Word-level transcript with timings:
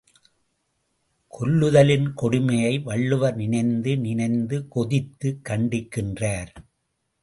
கொல்லுதலின் 1.33 2.07
கொடுமையை 2.13 2.79
வள்ளுவர் 2.79 3.35
நினைந்து 3.35 3.97
நினைந்து 3.97 4.67
கொதித்து 4.67 5.39
கண்டிக்கின்றார். 5.49 6.53